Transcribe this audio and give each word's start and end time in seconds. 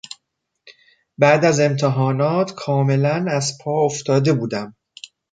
بعد 1.17 1.45
از 1.45 1.59
امتحانات 1.59 2.53
کاملا 2.55 3.25
از 3.31 3.57
پا 3.63 3.71
افتاده 3.85 4.33
بودم. 4.33 4.75